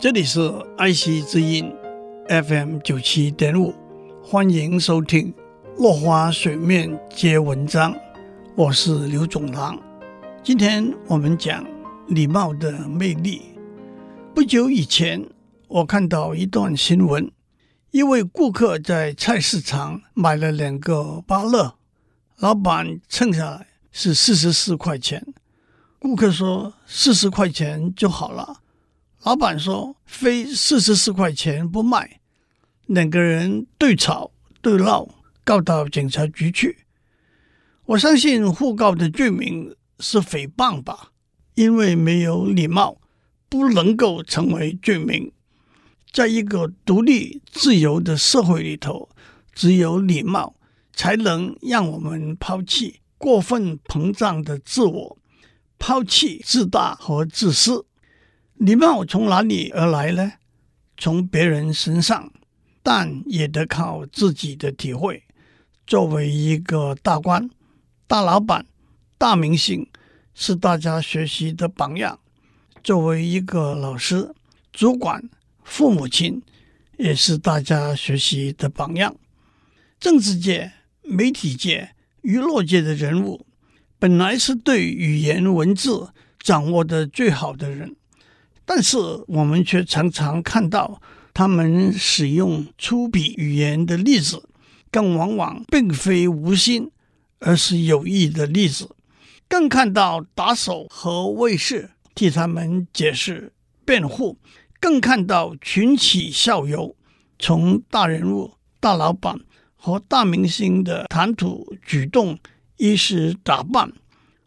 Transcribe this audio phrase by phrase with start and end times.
[0.00, 0.40] 这里是
[0.76, 1.74] 爱惜之音
[2.28, 3.74] FM 九七点五，
[4.22, 5.32] 欢迎收听
[5.76, 7.92] 《落花水面皆文章》，
[8.54, 9.76] 我是刘总郎。
[10.40, 11.66] 今天我们讲
[12.06, 13.42] 礼貌的魅力。
[14.32, 15.28] 不久以前，
[15.66, 17.32] 我看到一段新闻：
[17.90, 21.74] 一位顾客在菜市场买了两个芭乐，
[22.36, 25.26] 老板称下来是四十四块钱，
[25.98, 28.60] 顾客说四十块钱就好了。
[29.24, 32.20] 老板说：“非四十四块钱不卖。”
[32.86, 34.30] 两个人对吵
[34.62, 35.06] 对闹，
[35.44, 36.86] 告到警察局去。
[37.84, 41.12] 我相信互告的罪名是诽谤吧，
[41.54, 43.00] 因为没有礼貌
[43.48, 45.32] 不能够成为罪名。
[46.12, 49.10] 在一个独立自由的社会里头，
[49.52, 50.54] 只有礼貌
[50.94, 55.18] 才能让我们抛弃过分膨胀的自我，
[55.78, 57.84] 抛弃自大和自私。
[58.58, 60.32] 礼貌从哪里而来呢？
[60.96, 62.32] 从别人身上，
[62.82, 65.22] 但也得靠自己的体会。
[65.86, 67.48] 作为一个大官、
[68.08, 68.66] 大老板、
[69.16, 69.86] 大明星，
[70.34, 72.18] 是大家学习的榜样；
[72.82, 74.34] 作为一个老师、
[74.72, 75.30] 主管、
[75.62, 76.42] 父母亲，
[76.96, 79.14] 也是大家学习的榜样。
[80.00, 80.72] 政治界、
[81.02, 83.46] 媒体界、娱乐界的人物，
[84.00, 86.08] 本来是对语言文字
[86.40, 87.94] 掌握的最好的人。
[88.70, 91.00] 但是我们却常常看到
[91.32, 94.46] 他们使用粗鄙语言的例子，
[94.90, 96.90] 更往往并非无心，
[97.38, 98.90] 而是有意的例子。
[99.48, 103.54] 更看到打手和卫士替他们解释
[103.86, 104.36] 辩护，
[104.78, 106.94] 更看到群起效尤，
[107.38, 109.40] 从大人物、大老板
[109.76, 112.38] 和大明星的谈吐举动、
[112.76, 113.90] 衣饰打扮，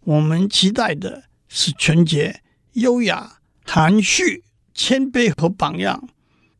[0.00, 3.37] 我们期待的是纯洁、优雅。
[3.70, 6.08] 含蓄、谦卑和榜样，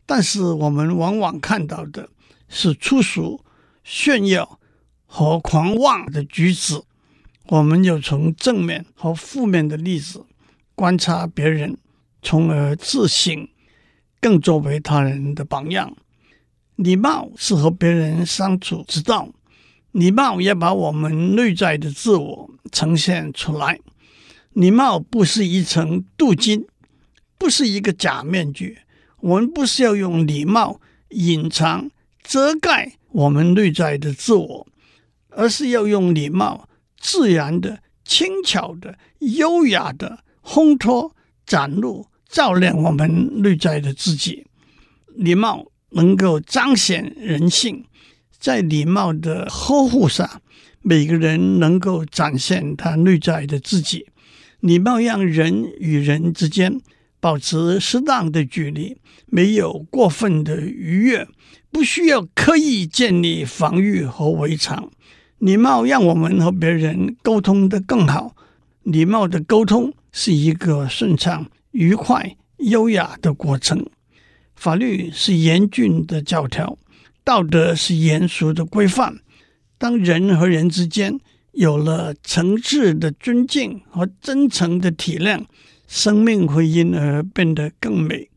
[0.04, 2.10] 但是我们往往看到的
[2.50, 3.42] 是粗俗、
[3.82, 4.60] 炫耀
[5.06, 6.82] 和狂妄的举止。
[7.46, 10.26] 我们又从正面和负面的例子
[10.74, 11.78] 观察别人，
[12.20, 13.48] 从而自省，
[14.20, 15.96] 更作为他人的榜样。
[16.76, 19.30] 礼貌是和别人相处之道，
[19.92, 23.80] 礼貌也把我们内在的自我呈现出来。
[24.52, 26.66] 礼貌不是一层镀金。
[27.38, 28.78] 不是一个假面具，
[29.20, 31.90] 我们不是要用礼貌隐藏、
[32.22, 34.66] 遮盖我们内在的自我，
[35.30, 41.14] 而是要用礼貌自然的、轻巧的、优雅的烘托、
[41.46, 44.46] 展露、照亮我们内在的自己。
[45.14, 47.84] 礼貌能够彰显人性，
[48.38, 50.40] 在礼貌的呵护下，
[50.82, 54.06] 每个人能够展现他内在的自己。
[54.60, 56.80] 礼貌让人与人之间。
[57.20, 58.96] 保持适当的距离，
[59.26, 61.26] 没有过分的逾越，
[61.70, 64.90] 不需要刻意建立防御和围墙。
[65.38, 68.34] 礼貌让我们和别人沟通得更好。
[68.82, 73.86] 礼貌的沟通是一个顺畅、愉快、优雅的过程。
[74.56, 76.78] 法律是严峻的教条，
[77.22, 79.18] 道德是严肃的规范。
[79.76, 81.20] 当人和人之间
[81.52, 85.44] 有了诚挚的尊敬和真诚的体谅。
[85.88, 88.28] 生命会因而变得更美。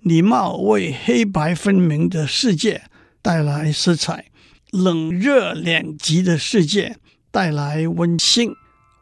[0.00, 2.82] 礼貌为黑白分明的世界
[3.22, 4.26] 带来色彩，
[4.70, 6.96] 冷热两极的世界
[7.30, 8.52] 带来温馨，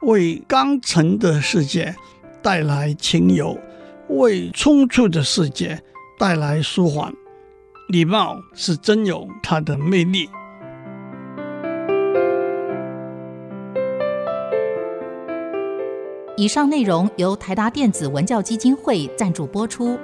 [0.03, 1.97] 为刚诚的世界
[2.43, 3.59] 带来清幽，
[4.09, 5.82] 为冲突的世界
[6.19, 7.12] 带来舒缓。
[7.88, 10.28] 礼貌是真有它的魅力。
[16.37, 19.97] 以上内容由台达电子文教基金会赞助播出。